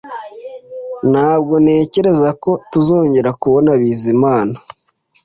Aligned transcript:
Ntabwo 1.11 1.53
ntekereza 1.63 2.29
ko 2.43 2.51
tuzongera 2.71 3.29
kubona 3.41 3.69
Bizimana 3.79 4.55